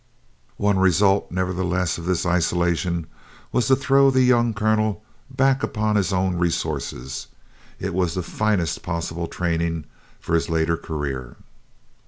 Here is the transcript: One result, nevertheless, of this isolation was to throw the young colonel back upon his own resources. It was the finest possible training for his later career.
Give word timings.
One 0.57 0.79
result, 0.79 1.31
nevertheless, 1.31 1.99
of 1.99 2.07
this 2.07 2.25
isolation 2.25 3.05
was 3.51 3.67
to 3.67 3.75
throw 3.75 4.09
the 4.09 4.23
young 4.23 4.51
colonel 4.51 5.03
back 5.29 5.61
upon 5.61 5.95
his 5.95 6.11
own 6.11 6.37
resources. 6.37 7.27
It 7.79 7.93
was 7.93 8.15
the 8.15 8.23
finest 8.23 8.81
possible 8.81 9.27
training 9.27 9.85
for 10.19 10.33
his 10.33 10.49
later 10.49 10.75
career. 10.75 11.35